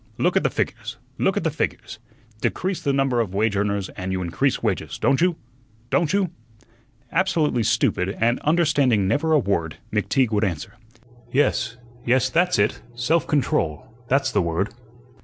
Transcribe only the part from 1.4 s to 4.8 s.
the figures. Decrease the number of wage earners and you increase